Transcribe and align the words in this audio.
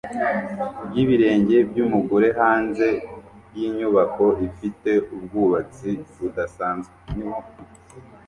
y 0.93 0.97
ibirenge 1.03 1.57
byumugore 1.69 2.27
hanze 2.39 2.87
yinyubako 3.55 4.25
ifite 4.47 4.91
ubwubatsi 5.15 5.89
budasanzwe 6.17 6.97